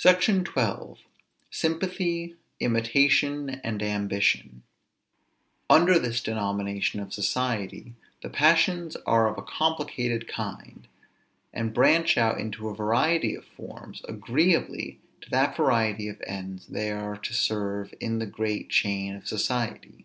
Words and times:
SECTION 0.00 0.44
XII. 0.44 1.04
SYMPATHY, 1.50 2.36
IMITATION, 2.60 3.48
AND 3.64 3.82
AMBITION. 3.82 4.62
Under 5.68 5.98
this 5.98 6.22
denomination 6.22 7.00
of 7.00 7.12
society, 7.12 7.94
the 8.22 8.30
passions 8.30 8.94
are 9.06 9.26
of 9.28 9.36
a 9.36 9.42
complicated 9.42 10.28
kind, 10.28 10.86
and 11.52 11.74
branch 11.74 12.16
out 12.16 12.38
into 12.40 12.68
a 12.68 12.76
variety 12.76 13.34
of 13.34 13.44
forms, 13.44 14.00
agreeably 14.08 15.00
to 15.22 15.30
that 15.30 15.56
variety 15.56 16.06
of 16.06 16.22
ends 16.28 16.68
they 16.68 16.92
are 16.92 17.16
to 17.16 17.34
serve 17.34 17.92
in 17.98 18.20
the 18.20 18.26
great 18.26 18.68
chain 18.70 19.16
of 19.16 19.26
society. 19.26 20.04